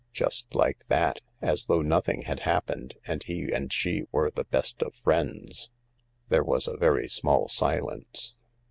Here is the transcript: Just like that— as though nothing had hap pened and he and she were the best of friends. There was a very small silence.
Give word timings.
Just 0.13 0.55
like 0.55 0.79
that— 0.87 1.21
as 1.51 1.67
though 1.67 1.83
nothing 1.83 2.23
had 2.23 2.39
hap 2.39 2.65
pened 2.65 2.93
and 3.05 3.21
he 3.21 3.51
and 3.53 3.71
she 3.71 4.05
were 4.11 4.31
the 4.31 4.45
best 4.45 4.81
of 4.81 4.95
friends. 4.95 5.69
There 6.27 6.43
was 6.43 6.67
a 6.67 6.75
very 6.75 7.07
small 7.07 7.47
silence. 7.47 8.33